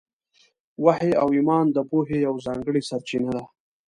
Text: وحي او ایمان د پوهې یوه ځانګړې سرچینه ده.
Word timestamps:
وحي 0.85 1.11
او 1.21 1.27
ایمان 1.35 1.65
د 1.71 1.77
پوهې 1.89 2.17
یوه 2.25 2.39
ځانګړې 2.47 2.81
سرچینه 2.89 3.31
ده. 3.35 3.43